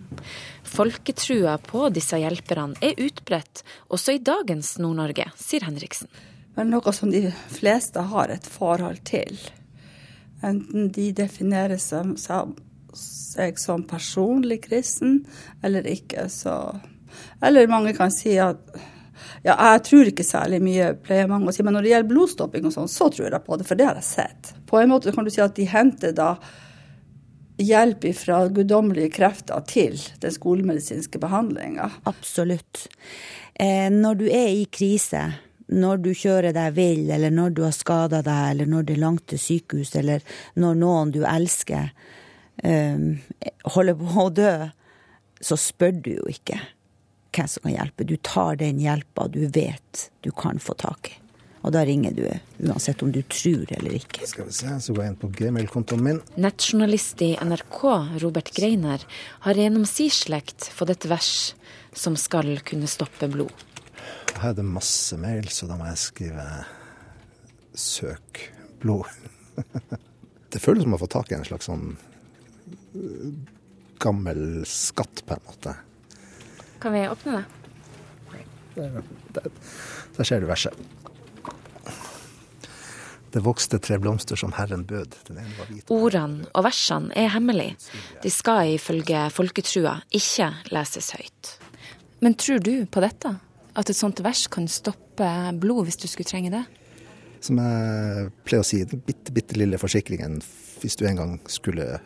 Folketrua 0.64 1.58
på 1.62 1.92
disse 1.94 2.18
hjelperne 2.18 2.74
er 2.82 2.98
utbredt 2.98 3.62
også 3.88 4.14
i 4.14 4.18
dagens 4.18 4.78
Nord-Norge, 4.78 5.30
sier 5.36 5.62
Henriksen. 5.62 6.08
men 6.56 6.70
noe 6.70 6.92
som 6.92 7.10
de 7.10 7.30
fleste 7.48 8.00
har 8.00 8.28
et 8.28 8.46
forhold 8.46 9.04
til. 9.04 9.38
Enten 10.42 10.90
de 10.90 11.12
definerer 11.12 11.78
seg, 11.78 12.16
seg 12.96 13.58
som 13.60 13.84
personlig 13.88 14.62
kristen 14.68 15.20
eller 15.62 15.86
ikke, 15.86 16.28
så 16.28 16.78
Eller 17.42 17.66
mange 17.66 17.90
kan 17.96 18.12
si 18.14 18.36
at 18.38 18.60
ja, 19.42 19.54
jeg 19.56 19.82
tror 19.88 20.08
ikke 20.10 20.24
særlig 20.24 20.60
mye, 20.62 20.92
pleier 21.02 21.28
mange 21.28 21.50
å 21.50 21.54
si, 21.54 21.64
men 21.66 21.74
når 21.74 21.84
det 21.84 21.92
gjelder 21.92 22.10
blodstopping 22.12 22.66
og 22.68 22.74
sånn, 22.74 22.90
så 22.92 23.08
tror 23.10 23.30
jeg 23.30 23.44
på 23.46 23.58
det, 23.58 23.66
for 23.66 23.78
det 23.78 23.86
har 23.88 23.98
jeg 23.98 24.06
sett. 24.06 24.52
På 24.68 24.78
en 24.80 24.92
måte 24.92 25.14
kan 25.16 25.26
du 25.26 25.32
si 25.32 25.42
at 25.42 25.56
de 25.56 25.66
henter 25.68 26.14
da 26.16 26.34
hjelp 27.60 28.06
fra 28.16 28.44
guddommelige 28.48 29.12
krefter 29.16 29.64
til 29.68 29.98
den 30.22 30.34
skolemedisinske 30.34 31.20
behandlinga. 31.20 31.90
Absolutt. 32.08 32.86
Eh, 33.54 33.88
når 33.92 34.20
du 34.22 34.26
er 34.28 34.52
i 34.54 34.64
krise, 34.72 35.26
når 35.70 36.00
du 36.02 36.10
kjører 36.16 36.54
deg 36.56 36.74
vill, 36.76 37.10
eller 37.12 37.34
når 37.34 37.52
du 37.54 37.62
har 37.66 37.76
skada 37.76 38.22
deg, 38.26 38.54
eller 38.54 38.70
når 38.70 38.88
det 38.88 38.96
er 38.96 39.04
langt 39.04 39.26
til 39.30 39.42
sykehus, 39.42 39.92
eller 40.00 40.24
når 40.58 40.80
noen 40.80 41.12
du 41.14 41.20
elsker, 41.28 41.92
holder 42.60 43.96
på 43.96 44.24
å 44.24 44.28
dø, 44.34 44.52
så 45.40 45.56
spør 45.56 45.96
du 46.04 46.12
jo 46.18 46.28
ikke 46.28 46.58
hvem 47.30 47.48
som 47.48 47.64
kan 47.64 47.76
hjelpe. 47.76 48.04
Du 48.04 48.16
tar 48.16 48.60
den 48.60 48.80
hjelpa 48.82 49.28
du 49.32 49.46
vet 49.54 50.10
du 50.24 50.30
kan 50.30 50.60
få 50.62 50.76
tak 50.78 51.12
i. 51.12 51.16
Og 51.60 51.74
da 51.74 51.82
ringer 51.84 52.14
du 52.16 52.24
uansett 52.64 53.02
om 53.04 53.10
du 53.12 53.20
tror 53.28 53.68
eller 53.76 53.98
ikke. 53.98 54.24
Skal 54.28 54.48
vi 54.48 54.54
se, 54.56 54.72
så 54.80 54.94
går 54.96 55.04
jeg 55.04 55.12
inn 55.12 55.18
på 55.20 55.28
gmail-kontoen 55.40 56.04
min. 56.04 56.20
Nettjournalist 56.40 57.20
i 57.24 57.34
NRK, 57.36 57.80
Robert 58.22 58.48
Greiner, 58.56 59.04
har 59.44 59.60
gjennom 59.60 59.84
si 59.88 60.08
slekt 60.12 60.70
fått 60.72 60.94
et 60.94 61.08
vers 61.10 61.32
som 61.92 62.16
skal 62.16 62.54
kunne 62.64 62.88
stoppe 62.88 63.28
blod. 63.28 63.52
Her 64.40 64.54
er 64.54 64.56
det 64.56 64.64
masse 64.64 65.18
mail, 65.20 65.50
så 65.52 65.68
da 65.68 65.76
må 65.76 65.90
jeg 65.90 66.00
skrive 66.00 66.46
'søk 67.76 68.40
blod'. 68.80 69.12
det 70.52 70.62
føles 70.64 70.86
som 70.86 70.96
å 70.96 71.02
få 71.02 71.10
tak 71.12 71.30
i 71.30 71.36
en 71.36 71.44
slags 71.44 71.68
sånn 71.68 71.92
gammel 74.00 74.64
skatt, 74.66 75.22
på 75.26 75.36
en 75.36 75.44
måte. 75.46 75.74
Kan 76.80 76.96
vi 76.96 77.04
åpne 77.08 77.40
det? 77.40 77.44
Der, 78.74 79.02
der, 79.36 79.50
der 80.16 80.24
ser 80.24 80.40
du 80.40 80.48
verset. 80.48 80.76
Det 83.30 83.42
vokste 83.46 83.78
tre 83.78 83.98
blomster 84.02 84.38
som 84.38 84.52
Herren 84.56 84.82
bød. 84.88 85.14
Ordene 85.92 86.48
og 86.50 86.64
versene 86.66 87.14
er 87.14 87.30
hemmelige. 87.30 87.76
De 88.24 88.30
skal 88.32 88.74
ifølge 88.74 89.28
folketrua 89.30 90.00
ikke 90.10 90.48
leses 90.74 91.12
høyt. 91.14 91.52
Men 92.20 92.34
tror 92.34 92.58
du 92.58 92.86
på 92.90 93.02
dette? 93.04 93.36
At 93.78 93.90
et 93.90 93.96
sånt 93.96 94.18
vers 94.24 94.48
kan 94.50 94.66
stoppe 94.68 95.28
blod 95.62 95.86
hvis 95.86 96.00
du 96.02 96.08
skulle 96.10 96.26
trenge 96.26 96.50
det? 96.56 96.64
Som 97.40 97.60
jeg 97.62 98.32
pleier 98.44 98.64
å 98.64 98.66
si, 98.66 98.82
den 98.84 99.00
bitte, 99.06 99.32
bitte 99.32 99.56
lille 99.56 99.78
forsikringen 99.80 100.40
hvis 100.80 100.98
du 100.98 101.06
en 101.06 101.20
gang 101.20 101.36
skulle 101.48 102.00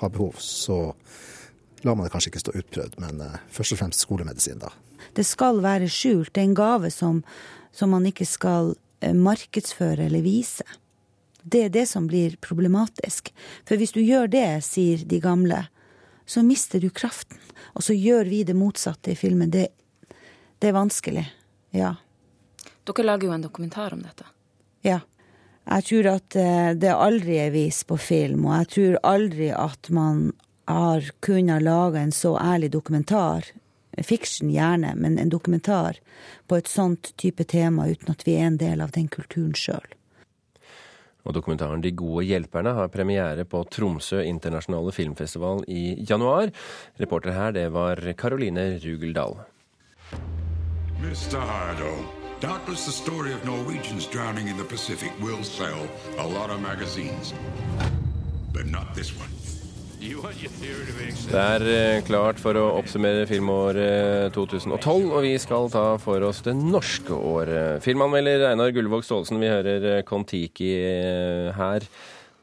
ha 0.00 0.10
behov, 0.12 0.38
så 0.38 0.94
lar 1.84 1.96
man 1.96 2.06
det 2.06 2.12
kanskje 2.14 2.32
ikke 2.32 2.44
stå 2.44 2.54
utprøvd, 2.60 2.96
men 3.02 3.20
uh, 3.20 3.36
først 3.52 3.76
og 3.76 3.82
fremst 3.82 4.06
skolemedisin, 4.06 4.62
da. 4.62 4.72
Det 5.14 5.26
skal 5.26 5.60
være 5.64 5.90
skjult. 5.92 6.32
Det 6.32 6.42
er 6.42 6.48
en 6.48 6.56
gave 6.56 6.90
som, 6.90 7.20
som 7.72 7.92
man 7.92 8.06
ikke 8.08 8.26
skal 8.28 8.72
uh, 8.74 9.12
markedsføre 9.12 10.08
eller 10.08 10.24
vise. 10.24 10.64
Det 11.44 11.66
er 11.66 11.72
det 11.72 11.84
som 11.90 12.06
blir 12.08 12.38
problematisk. 12.40 13.28
For 13.68 13.76
hvis 13.76 13.92
du 13.92 14.00
gjør 14.00 14.30
det, 14.32 14.48
sier 14.64 15.04
de 15.04 15.20
gamle, 15.20 15.66
så 16.24 16.42
mister 16.42 16.80
du 16.80 16.88
kraften. 16.88 17.36
Og 17.76 17.84
så 17.84 17.92
gjør 17.92 18.30
vi 18.32 18.44
det 18.48 18.56
motsatte 18.56 19.12
i 19.12 19.18
filmen. 19.18 19.52
Det, 19.52 19.68
det 20.58 20.70
er 20.70 20.76
vanskelig. 20.76 21.26
Ja. 21.76 21.96
Dere 22.88 23.04
lager 23.04 23.28
jo 23.28 23.34
en 23.36 23.44
dokumentar 23.44 23.92
om 23.92 24.00
dette. 24.04 24.24
Ja. 24.84 25.02
Jeg 25.64 25.86
tror 25.88 26.08
at 26.12 26.36
uh, 26.36 26.70
det 26.76 26.92
aldri 26.92 27.38
er 27.40 27.54
vist 27.54 27.86
på 27.88 27.98
film, 28.00 28.46
og 28.48 28.58
jeg 28.60 28.70
tror 28.76 28.98
aldri 29.14 29.50
at 29.56 29.90
man 29.90 30.32
har 30.68 31.10
kunnet 31.24 31.64
lage 31.64 32.00
en 32.00 32.12
så 32.12 32.34
ærlig 32.40 32.72
dokumentar, 32.72 33.50
fiksjon 34.02 34.50
gjerne, 34.50 34.94
men 34.96 35.18
en 35.18 35.30
dokumentar 35.30 36.00
på 36.48 36.58
et 36.58 36.68
sånt 36.68 37.12
type 37.20 37.44
tema 37.48 37.86
uten 37.88 38.10
at 38.10 38.24
vi 38.26 38.38
er 38.38 38.48
en 38.48 38.58
del 38.60 38.82
av 38.84 38.94
den 38.96 39.08
kulturen 39.08 39.54
sjøl. 39.54 39.94
Og 41.24 41.32
dokumentaren 41.32 41.80
De 41.80 41.92
gode 41.96 42.26
hjelperne 42.28 42.74
har 42.76 42.90
premiere 42.92 43.46
på 43.48 43.62
Tromsø 43.72 44.20
internasjonale 44.28 44.92
filmfestival 44.92 45.64
i 45.72 45.94
januar. 46.04 46.52
Reporter 47.00 47.32
her, 47.32 47.54
det 47.56 47.70
var 47.72 48.02
Caroline 48.18 48.74
Rugeldal. 48.82 49.38
Mr. 51.00 51.40
Hardo, 51.40 51.94
doubtless 52.44 52.84
the 52.84 52.92
story 52.92 53.32
of 53.32 53.42
Norwegians 53.44 54.06
drowning 54.06 54.48
in 54.48 54.56
the 54.58 54.64
Pacific 54.64 55.12
will 55.18 55.42
sell 55.42 55.88
a 56.18 56.26
lot 56.26 56.50
of 56.50 56.60
magazines. 56.60 57.32
But 58.52 58.66
not 58.66 58.94
this 58.94 59.12
one. 59.18 59.30
Det 61.30 61.38
er 61.40 61.62
eh, 61.64 62.02
klart 62.04 62.36
for 62.42 62.58
å 62.60 62.64
oppsummere 62.76 63.24
filmåret 63.24 64.34
2012, 64.34 65.06
og 65.08 65.22
vi 65.24 65.30
skal 65.40 65.70
ta 65.72 65.84
for 66.02 66.26
oss 66.28 66.42
det 66.44 66.52
norske 66.58 67.16
året. 67.16 67.80
Filmanmelder 67.86 68.50
Einar 68.50 68.74
Gullvåg 68.76 69.06
Staalesen, 69.06 69.40
vi 69.40 69.48
hører 69.48 69.88
eh, 69.94 70.02
Kon-Tiki 70.04 70.68
eh, 70.76 71.48
her. 71.56 71.88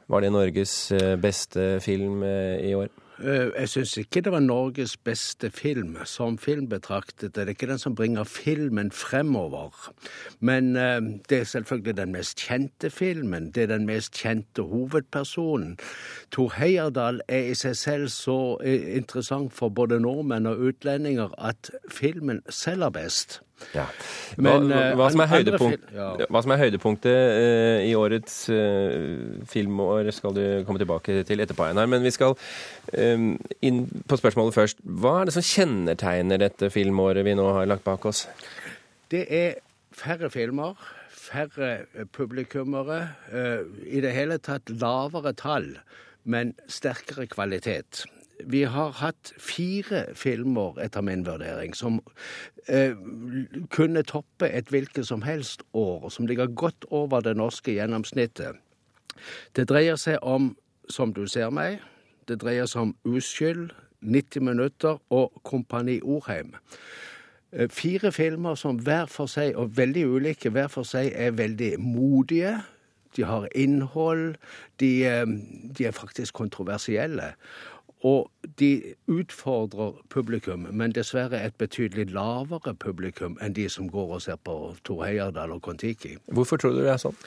Var 0.10 0.26
det 0.26 0.34
Norges 0.34 0.74
beste 1.22 1.76
film 1.86 2.26
i 2.26 2.74
år? 2.76 2.90
Eh, 3.24 3.52
jeg 3.60 3.70
syns 3.70 3.98
ikke 3.98 4.22
det 4.26 4.32
var 4.34 4.40
Norges 4.40 4.98
beste 4.98 5.52
film. 5.52 5.98
Som 6.06 6.38
film 6.38 6.70
betraktet 6.70 7.36
det 7.36 7.44
er 7.44 7.52
ikke 7.54 7.68
den 7.70 7.80
som 7.80 7.96
bringer 7.96 8.24
filmen 8.24 8.92
fremover. 8.92 9.92
Men 10.40 10.76
eh, 10.76 11.02
det 11.30 11.40
er 11.40 11.44
selvfølgelig 11.44 11.98
den 11.98 12.12
mest 12.12 12.40
kjente 12.40 12.90
filmen. 12.90 13.52
Det 13.52 13.64
er 13.64 13.68
den 13.68 13.86
mest 13.86 14.14
kjente 14.18 14.62
hovedpersonen. 14.62 15.78
Tor 16.32 16.54
Heyerdahl 16.58 17.22
er 17.28 17.52
i 17.52 17.56
seg 17.56 17.76
selv 17.78 18.08
så 18.08 18.58
eh, 18.64 18.98
interessant 18.98 19.54
for 19.54 19.70
både 19.70 20.00
nordmenn 20.00 20.50
og 20.50 20.60
utlendinger 20.72 21.30
at 21.38 21.72
filmen 21.90 22.42
selger 22.50 22.90
best. 22.90 23.42
Ja. 23.76 23.86
Men, 24.42 24.68
hva, 24.70 24.82
hva, 25.00 25.08
som 25.14 25.24
høydepunkt, 25.32 25.90
ja. 25.96 26.08
hva, 26.28 26.42
som 26.44 26.54
er 26.54 26.62
høydepunktet 26.62 27.12
uh, 27.12 27.80
i 27.86 27.92
årets 27.98 28.38
uh, 28.52 29.42
filmår, 29.52 30.12
skal 30.16 30.36
du 30.38 30.44
komme 30.68 30.82
tilbake 30.82 31.22
til 31.28 31.44
etterpå, 31.44 31.68
Einar. 31.68 31.90
Men 31.92 32.06
vi 32.06 32.14
skal 32.16 32.36
um, 32.36 33.34
inn 33.64 33.84
på 34.08 34.20
spørsmålet 34.20 34.58
først. 34.58 34.82
Hva 34.84 35.20
er 35.22 35.30
det 35.30 35.36
som 35.38 35.48
kjennetegner 35.48 36.42
dette 36.42 36.72
filmåret 36.74 37.28
vi 37.28 37.36
nå 37.38 37.48
har 37.58 37.70
lagt 37.70 37.86
bak 37.88 38.08
oss? 38.10 38.26
Det 39.12 39.26
er 39.28 39.60
færre 39.96 40.32
filmer, 40.34 40.80
færre 41.12 42.06
publikummere. 42.16 43.04
Uh, 43.34 43.68
I 43.88 44.04
det 44.04 44.16
hele 44.16 44.40
tatt 44.44 44.72
lavere 44.72 45.36
tall, 45.38 45.74
men 46.24 46.56
sterkere 46.72 47.28
kvalitet 47.32 48.06
vi 48.46 48.64
har 48.64 48.92
hatt 49.02 49.34
fire 49.38 50.06
filmer, 50.16 50.80
etter 50.82 51.02
min 51.02 51.26
vurdering, 51.26 51.76
som 51.76 52.00
eh, 52.68 52.96
kunne 53.70 54.04
toppe 54.08 54.50
et 54.50 54.72
hvilket 54.72 55.08
som 55.08 55.22
helst 55.22 55.64
år, 55.74 56.10
som 56.10 56.26
ligger 56.26 56.48
godt 56.48 56.86
over 56.90 57.22
det 57.22 57.36
norske 57.38 57.76
gjennomsnittet. 57.76 58.60
Det 59.56 59.68
dreier 59.70 60.00
seg 60.00 60.20
om 60.22 60.56
Som 60.92 61.14
du 61.14 61.24
ser 61.30 61.48
meg, 61.56 61.78
det 62.28 62.42
dreier 62.42 62.66
seg 62.68 62.82
om 62.82 62.90
Uskyld, 63.08 63.70
90 64.02 64.44
minutter 64.44 64.98
og 65.14 65.38
Kompani 65.48 66.02
Orheim. 66.04 66.50
Eh, 67.54 67.70
fire 67.70 68.12
filmer 68.12 68.56
som 68.56 68.76
hver 68.76 69.06
for 69.08 69.32
seg, 69.32 69.56
og 69.56 69.78
veldig 69.78 70.04
ulike 70.08 70.52
hver 70.52 70.68
for 70.68 70.84
seg, 70.84 71.14
er 71.16 71.32
veldig 71.32 71.78
modige. 71.80 72.58
De 73.16 73.24
har 73.24 73.48
innhold. 73.56 74.36
De, 74.80 75.06
eh, 75.06 75.26
de 75.78 75.86
er 75.86 75.92
faktisk 75.92 76.34
kontroversielle. 76.34 77.34
Og 78.08 78.32
de 78.58 78.96
utfordrer 79.12 79.94
publikum, 80.10 80.66
men 80.74 80.94
dessverre 80.96 81.38
et 81.46 81.54
betydelig 81.62 82.08
lavere 82.16 82.74
publikum 82.82 83.36
enn 83.42 83.54
de 83.54 83.68
som 83.70 83.90
går 83.94 84.16
og 84.16 84.24
ser 84.26 84.40
på 84.42 84.56
Tor 84.88 85.04
Heyerdahl 85.06 85.54
og 85.54 85.62
Kon-Tiki. 85.68 86.16
Hvorfor 86.34 86.58
tror 86.58 86.74
du 86.74 86.82
det 86.82 86.96
er 86.96 87.04
sånn? 87.04 87.20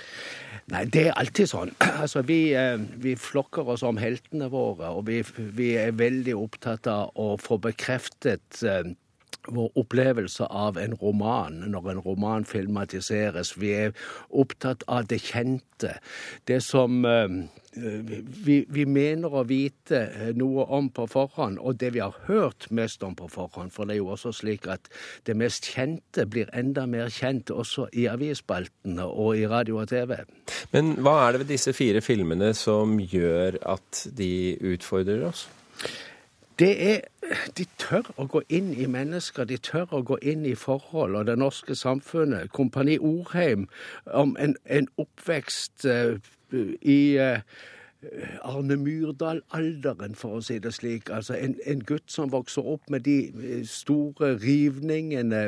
Nei, 0.73 0.83
det 0.91 1.07
er 1.09 1.19
alltid 1.21 1.51
sånn. 1.53 1.75
Altså, 2.05 2.25
vi, 2.27 2.39
eh, 2.59 2.81
vi 3.01 3.15
flokker 3.17 3.69
oss 3.71 3.85
om 3.87 4.01
heltene 4.03 4.51
våre, 4.53 4.91
og 4.91 5.07
vi, 5.09 5.23
vi, 5.57 5.71
er 5.79 5.95
veldig 5.97 6.35
opptatt 6.37 6.91
av 6.91 7.15
å 7.15 7.35
få 7.41 7.61
bekreftet 7.63 8.65
eh, 8.67 8.91
vår 9.49 9.71
opplevelse 9.79 10.47
av 10.47 10.79
en 10.79 10.97
roman 11.01 11.61
når 11.71 11.91
en 11.93 12.03
roman 12.05 12.47
filmatiseres. 12.49 13.55
Vi 13.61 13.75
er 13.87 13.93
opptatt 14.31 14.85
av 14.89 15.09
det 15.11 15.21
kjente. 15.25 15.99
Det 16.49 16.61
som 16.65 17.05
eh, 17.09 17.37
vi, 17.75 18.59
vi, 18.69 18.85
mener 18.87 19.35
å 19.35 19.43
vite 19.49 20.33
noe 20.39 20.67
om 20.77 20.89
på 20.95 21.07
forhånd, 21.11 21.59
og 21.59 21.79
det 21.81 21.93
vi 21.97 22.03
har 22.03 22.15
hørt 22.29 22.69
mest 22.75 23.03
om 23.07 23.17
på 23.19 23.29
forhånd. 23.33 23.73
For 23.75 23.89
det 23.89 23.97
er 23.97 24.03
jo 24.03 24.13
også 24.15 24.35
slik 24.37 24.69
at 24.71 24.89
det 25.27 25.37
mest 25.39 25.69
kjente 25.75 26.27
blir 26.31 26.51
enda 26.57 26.87
mer 26.91 27.13
kjent 27.13 27.51
også 27.51 27.89
i 27.93 28.07
avisspaltene 28.11 29.07
og 29.09 29.41
i 29.41 29.49
radio 29.51 29.83
og 29.83 29.91
TV. 29.91 30.17
Men 30.75 30.95
hva 31.03 31.19
er 31.25 31.35
det 31.35 31.45
ved 31.45 31.55
disse 31.57 31.75
fire 31.77 32.03
filmene 32.05 32.53
som 32.57 32.99
gjør 33.01 33.59
at 33.75 34.07
de 34.17 34.33
utfordrer 34.75 35.27
oss? 35.31 35.49
Det 36.59 36.93
er 36.93 37.01
De 37.57 37.65
tør 37.79 38.11
å 38.21 38.27
gå 38.29 38.43
inn 38.53 38.75
i 38.77 38.87
mennesker, 38.87 39.47
de 39.49 39.57
tør 39.57 39.95
å 39.97 40.03
gå 40.05 40.19
inn 40.23 40.45
i 40.47 40.55
forhold. 40.55 41.17
Og 41.17 41.27
det 41.27 41.39
norske 41.41 41.75
samfunnet, 41.75 42.53
Kompani 42.53 42.99
Orheim, 42.99 43.69
om 44.05 44.37
en, 44.39 44.57
en 44.69 44.89
oppvekst 45.01 45.87
uh, 45.89 46.19
i 46.83 46.99
uh, 47.17 47.41
Arne 48.45 48.77
Myrdal-alderen, 48.77 50.15
for 50.19 50.39
å 50.39 50.43
si 50.45 50.59
det 50.63 50.75
slik. 50.77 51.11
Altså 51.15 51.37
en, 51.39 51.57
en, 51.67 51.83
gutt 51.87 52.13
som 52.13 52.33
vokser 52.33 52.67
opp 52.75 52.91
med 52.93 53.07
de 53.07 53.63
store 53.69 54.35
rivningene 54.43 55.45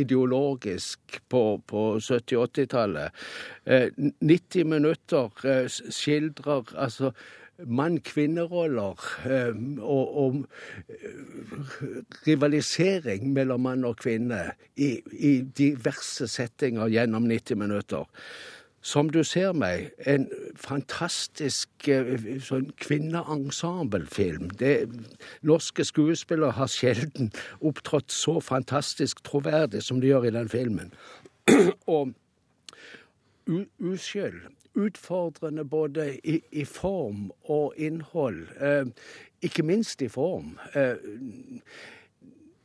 ideologisk 0.00 1.20
på, 1.32 1.44
på 1.66 1.86
70-80-tallet. 2.04 3.24
Eh, 3.64 3.88
90 4.20 4.68
minutter 4.74 5.46
eh, 5.48 5.64
skildrer 5.70 6.74
altså 6.76 7.14
mann-kvinne-roller 7.58 9.04
eh, 9.30 9.54
og, 9.80 10.16
og, 10.18 10.44
rivalisering 12.26 13.32
mellom 13.32 13.60
mann 13.68 13.84
og 13.84 13.96
kvinne 14.02 14.40
i, 14.76 14.98
i 15.12 15.40
diverse 15.56 16.28
settinger 16.28 16.90
gjennom 16.92 17.28
90 17.30 17.58
minutter. 17.60 18.10
Som 18.84 19.08
du 19.08 19.22
ser 19.24 19.54
meg, 19.56 19.94
en 20.04 20.26
fantastisk 20.60 21.86
sånn 22.44 22.66
kvinneensemblefilm. 22.84 24.50
Norske 25.40 25.86
skuespillere 25.88 26.52
har 26.58 26.68
sjelden 26.68 27.30
opptrådt 27.64 28.12
så 28.12 28.42
fantastisk 28.44 29.22
troverdig 29.24 29.80
som 29.86 30.02
de 30.02 30.12
gjør 30.12 30.28
i 30.28 30.34
den 30.36 30.52
filmen. 30.52 30.92
Og 31.96 32.12
uskyld 33.80 34.42
utfordrende 34.74 35.64
både 35.64 36.14
i, 36.26 36.40
i, 36.52 36.64
form 36.64 37.30
og 37.42 37.74
innhold. 37.76 38.46
Eh, 38.60 38.86
ikke 39.42 39.62
minst 39.62 40.02
i 40.02 40.08
form. 40.08 40.58
Eh, 40.74 40.96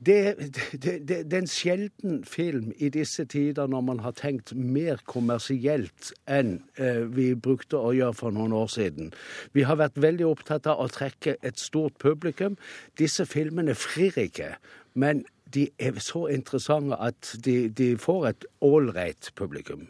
det, 0.05 0.35
det, 0.39 1.07
det, 1.07 1.07
det, 1.07 1.33
er 1.33 1.41
en 1.41 1.47
sjelden 1.47 2.23
film 2.23 2.71
i 2.77 2.89
disse 2.89 3.25
tider 3.25 3.67
når 3.67 3.81
man 3.81 3.99
har 3.99 4.13
tenkt 4.15 4.53
mer 4.55 5.01
kommersielt 5.03 6.13
enn 6.23 6.61
eh, 6.79 7.03
vi 7.03 7.33
brukte 7.35 7.81
å 7.81 7.91
gjøre 7.97 8.15
for 8.15 8.35
noen 8.35 8.55
år 8.55 8.71
siden. 8.71 9.11
Vi 9.51 9.67
har 9.67 9.81
vært 9.81 9.99
veldig 9.99 10.29
opptatt 10.29 10.69
av 10.71 10.79
å 10.79 10.87
trekke 10.87 11.35
et 11.43 11.59
stort 11.59 11.99
publikum. 11.99 12.55
Disse 12.95 13.27
filmene 13.27 13.75
frir 13.75 14.15
ikke. 14.23 14.53
Men 14.95 15.25
de 15.53 15.65
er 15.81 15.97
så 16.03 16.27
interessante 16.31 16.97
at 17.01 17.33
de, 17.45 17.69
de 17.73 17.93
får 17.99 18.27
et 18.29 18.45
ålreit 18.65 19.31
publikum. 19.39 19.87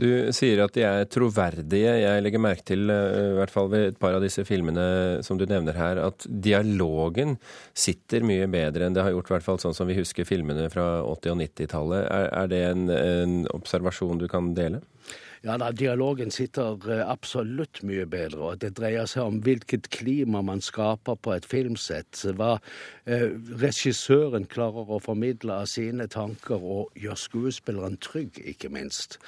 Du 0.00 0.06
sier 0.32 0.62
at 0.64 0.72
de 0.76 0.84
er 0.86 1.06
troverdige. 1.12 1.92
Jeg 2.00 2.24
legger 2.24 2.42
merke 2.42 2.64
til, 2.72 2.86
eh, 2.92 3.32
i 3.32 3.36
hvert 3.36 3.52
fall 3.52 3.68
ved 3.72 3.88
et 3.90 3.98
par 4.00 4.16
av 4.16 4.24
disse 4.24 4.44
filmene 4.48 4.84
som 5.24 5.40
du 5.40 5.44
nevner 5.48 5.76
her, 5.76 6.00
at 6.00 6.26
dialogen 6.26 7.36
sitter 7.76 8.24
mye 8.26 8.48
bedre 8.52 8.88
enn 8.88 8.96
det 8.96 9.04
har 9.04 9.14
gjort, 9.14 9.30
i 9.30 9.36
hvert 9.36 9.48
fall 9.48 9.60
sånn 9.62 9.76
som 9.76 9.90
vi 9.90 9.98
husker 10.00 10.28
filmene 10.28 10.70
fra 10.72 11.02
80- 11.04 11.34
og 11.34 11.42
90-tallet. 11.44 12.06
Er, 12.06 12.30
er, 12.42 12.52
det 12.52 12.62
en, 12.70 12.88
en 12.96 13.36
observasjon 13.52 14.22
du 14.22 14.28
kan 14.32 14.54
dele? 14.56 14.82
Ja 15.42 15.56
da, 15.58 15.72
dialogen 15.74 16.30
sitter 16.30 16.78
eh, 16.86 17.00
absolutt 17.02 17.80
mye 17.82 18.04
bedre. 18.06 18.52
Og 18.52 18.60
det 18.62 18.76
dreier 18.78 19.08
seg 19.10 19.26
om 19.26 19.40
hvilket 19.42 19.88
klima 19.90 20.38
man 20.46 20.62
skaper 20.62 21.16
på 21.18 21.32
et 21.34 21.48
filmsett. 21.50 22.20
Hva 22.38 22.52
eh, 23.10 23.32
regissøren 23.58 24.46
klarer 24.46 24.86
å 24.86 25.00
formidle 25.02 25.56
av 25.64 25.66
sine 25.72 26.06
tanker, 26.06 26.62
og 26.62 26.94
gjør 26.94 27.18
skuespilleren 27.18 27.98
trygg, 28.06 28.38
ikke 28.54 28.70
minst. 28.70 29.18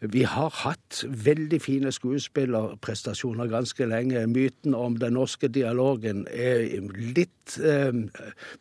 Vi 0.00 0.22
har 0.22 0.54
hatt 0.62 1.02
veldig 1.10 1.58
fine 1.64 1.90
skuespillerprestasjoner 1.94 3.50
ganske 3.50 3.90
lenge. 3.90 4.22
Myten 4.30 4.76
om 4.78 5.00
den 5.02 5.18
norske 5.18 5.50
dialogen 5.50 6.28
er 6.30 6.62
litt 6.94 7.58
eh, 7.58 7.90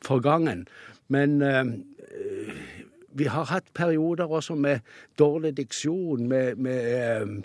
forgangen. 0.01 0.65
Men 1.13 1.37
eh, 1.45 1.69
vi 3.15 3.29
har 3.31 3.47
hatt 3.47 3.71
perioder 3.73 4.27
også 4.27 4.55
med 4.59 4.83
dårlig 5.19 5.55
diksjon, 5.57 6.27
med, 6.27 6.59
med 6.59 7.21
um, 7.21 7.37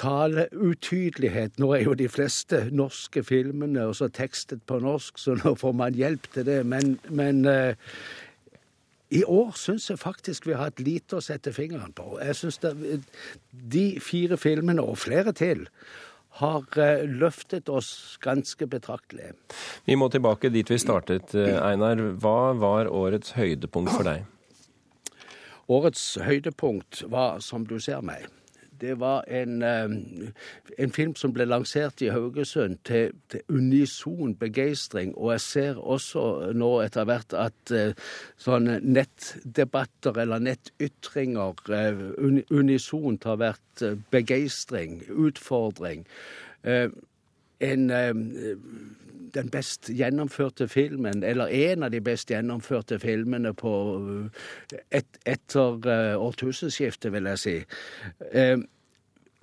taleutydelighet. 0.00 1.58
Nå 1.60 1.72
er 1.76 1.84
jo 1.84 1.96
de 1.98 2.08
fleste 2.08 2.64
norske 2.72 3.24
filmene 3.24 3.84
også 3.90 4.08
tekstet 4.16 4.64
på 4.68 4.80
norsk, 4.80 5.20
så 5.20 5.36
nå 5.42 5.54
får 5.60 5.76
man 5.76 5.98
hjelp 5.98 6.30
til 6.32 6.48
det. 6.48 6.62
Men, 6.66 6.96
men 7.12 7.44
uh, 7.44 7.76
i 9.12 9.22
år 9.28 9.52
syns 9.60 9.90
jeg 9.92 10.00
faktisk 10.00 10.48
vi 10.48 10.56
har 10.56 10.70
hatt 10.70 10.80
lite 10.82 11.20
å 11.20 11.24
sette 11.24 11.52
fingeren 11.52 11.92
på. 11.92 12.16
Jeg 12.24 12.40
syns 12.40 12.60
de 13.52 13.86
fire 14.02 14.40
filmene, 14.40 14.82
og 14.82 15.02
flere 15.04 15.36
til, 15.36 15.66
har 16.40 16.64
uh, 16.80 17.04
løftet 17.06 17.68
oss 17.68 18.16
ganske 18.24 18.66
betraktelig. 18.66 19.34
Vi 19.84 20.00
må 20.00 20.08
tilbake 20.08 20.48
dit 20.48 20.70
vi 20.72 20.80
startet, 20.80 21.36
Einar. 21.36 22.00
Hva 22.24 22.54
var 22.56 22.88
årets 22.88 23.36
høydepunkt 23.36 23.92
for 23.92 24.08
deg? 24.08 24.24
Årets 25.68 26.18
høydepunkt 26.20 27.04
var, 27.10 27.38
som 27.40 27.66
du 27.66 27.78
ser 27.80 28.02
meg, 28.04 28.26
det 28.80 29.00
var 29.00 29.24
en, 29.28 29.62
eh, 29.62 29.84
en, 30.78 30.90
film 30.92 31.14
som 31.16 31.32
ble 31.32 31.46
lansert 31.46 32.02
i 32.02 32.10
Haugesund 32.12 32.78
til, 32.84 33.14
til, 33.30 33.40
unison 33.48 34.34
begeistring. 34.36 35.14
Og 35.16 35.32
jeg 35.32 35.40
ser 35.40 35.78
også 35.80 36.52
nå 36.52 36.70
etter 36.84 37.06
hvert 37.08 37.36
at 37.38 37.72
uh, 37.72 37.94
sånne 38.40 38.80
nettdebatter 38.82 40.18
eller 40.24 40.42
nettytringer 40.42 41.62
uh, 41.70 42.04
unisont 42.50 43.24
har 43.24 43.40
vært 43.40 43.86
begeistring, 44.10 45.02
utfordring. 45.08 46.06
en 46.64 47.90
den 49.34 49.50
best 49.50 49.90
gjennomførte 49.90 50.68
filmen, 50.68 51.22
eller 51.22 51.50
en 51.52 51.82
av 51.86 51.90
de 51.94 52.00
best 52.04 52.30
gjennomførte 52.30 52.98
filmene 53.02 53.54
på 53.58 53.74
eh, 54.72 54.78
et, 55.00 55.18
etter 55.26 55.80
uh, 55.88 56.14
årtusenskiftet, 56.22 57.12
vil 57.14 57.28
jeg 57.32 57.42
si. 57.42 57.56
Uh, 58.34 58.62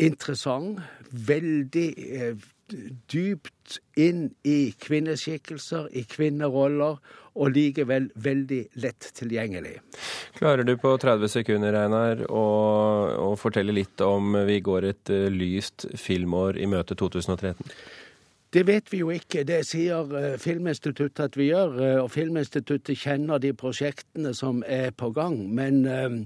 interessant. 0.01 0.81
Veldig 1.11 1.87
uh, 1.99 2.49
dypt 3.11 3.79
inn 3.99 4.29
i 4.47 4.71
kvinneskikkelser, 4.79 5.89
i 5.91 6.05
kvinneroller, 6.07 7.01
og 7.31 7.53
likevel 7.55 8.09
veldig 8.19 8.61
lett 8.83 9.07
tilgjengelig. 9.15 9.77
Klarer 10.35 10.67
du 10.67 10.73
på 10.79 10.91
30 10.99 11.31
sekunder, 11.31 11.75
Einar, 11.79 12.25
å, 12.27 12.45
å 13.31 13.31
fortelle 13.39 13.75
litt 13.75 14.03
om 14.03 14.35
vi 14.47 14.59
går 14.63 14.87
et 14.89 15.11
lyst 15.31 15.87
filmår 15.99 16.59
i 16.59 16.67
møte 16.71 16.95
2013? 16.99 17.71
Det 18.53 18.65
vet 18.67 18.91
vi 18.91 18.99
jo 18.99 19.11
ikke. 19.15 19.45
Det 19.47 19.61
sier 19.63 20.09
uh, 20.11 20.37
Filminstituttet 20.39 21.23
at 21.23 21.37
vi 21.39 21.51
gjør. 21.51 21.77
Uh, 21.77 22.03
og 22.03 22.11
Filminstituttet 22.11 22.99
kjenner 22.99 23.39
de 23.39 23.53
prosjektene 23.55 24.33
som 24.35 24.59
er 24.67 24.91
på 24.91 25.13
gang. 25.15 25.37
Men 25.55 25.85
uh, 25.87 26.17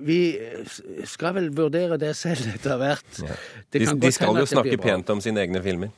vi 0.00 0.20
skal 1.04 1.34
vel 1.36 1.50
vurdere 1.56 1.98
det 2.00 2.14
selv 2.16 2.48
etter 2.56 2.78
hvert. 2.80 3.22
Ja. 3.22 3.38
De, 3.72 3.84
de 4.00 4.12
skal 4.12 4.40
jo 4.40 4.46
snakke 4.48 4.78
pent 4.80 5.10
om 5.12 5.20
sine 5.24 5.44
egne 5.44 5.62
filmer. 5.64 5.92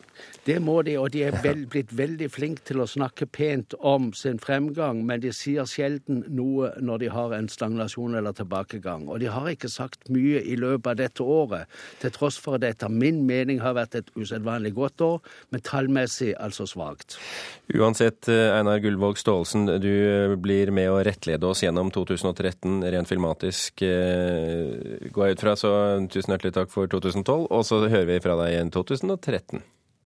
Det 0.46 0.56
må 0.62 0.78
de, 0.82 0.94
og 0.96 1.10
de 1.12 1.20
er 1.28 1.34
vel, 1.44 1.66
blitt 1.68 1.90
veldig 1.96 2.30
flinke 2.32 2.64
til 2.64 2.80
å 2.80 2.86
snakke 2.88 3.26
pent 3.28 3.74
om 3.86 4.08
sin 4.16 4.38
fremgang, 4.40 5.02
men 5.06 5.20
de 5.20 5.32
sier 5.36 5.68
sjelden 5.68 6.22
noe 6.32 6.70
når 6.80 7.02
de 7.02 7.10
har 7.12 7.34
en 7.36 7.48
stagnasjon 7.50 8.16
eller 8.16 8.32
tilbakegang. 8.36 9.04
Og 9.12 9.20
de 9.20 9.28
har 9.32 9.50
ikke 9.52 9.68
sagt 9.68 10.08
mye 10.12 10.40
i 10.40 10.56
løpet 10.56 10.88
av 10.94 10.98
dette 11.02 11.26
året, 11.36 11.68
til 12.00 12.14
tross 12.16 12.40
for 12.40 12.56
at 12.56 12.64
det 12.64 12.72
etter 12.76 12.92
min 12.92 13.20
mening 13.28 13.60
har 13.60 13.76
vært 13.76 13.98
et 14.00 14.08
usedvanlig 14.16 14.72
godt 14.78 15.04
år, 15.04 15.20
men 15.52 15.64
tallmessig 15.66 16.32
altså 16.40 16.66
svakt. 16.68 17.18
Uansett, 17.76 18.30
Einar 18.30 18.80
Gullvåg 18.80 19.20
Staalesen, 19.20 19.68
du 19.82 20.36
blir 20.40 20.72
med 20.74 20.88
å 20.88 21.02
rettlede 21.04 21.52
oss 21.52 21.62
gjennom 21.66 21.92
2013 21.92 22.80
rent 22.96 23.12
filmatisk, 23.12 23.59
eh, 23.86 25.08
går 25.10 25.26
jeg 25.26 25.38
ut 25.38 25.44
fra. 25.44 25.56
Så 25.58 25.72
tusen 26.12 26.34
hjertelig 26.34 26.54
takk 26.56 26.72
for 26.72 26.90
2012, 26.90 27.46
og 27.50 27.66
så 27.66 27.82
hører 27.86 28.08
vi 28.08 28.22
fra 28.24 28.38
deg 28.40 28.54
igjen 28.54 28.72
2013. 28.74 29.62